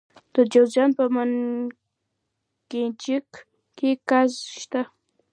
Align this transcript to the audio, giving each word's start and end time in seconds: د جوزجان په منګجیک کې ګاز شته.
د 0.33 0.35
جوزجان 0.51 0.89
په 0.97 1.03
منګجیک 1.15 3.29
کې 3.77 3.89
ګاز 4.09 4.31
شته. 4.59 4.81